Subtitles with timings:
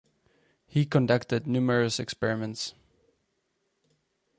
[0.65, 2.73] He conducted numerous experiments.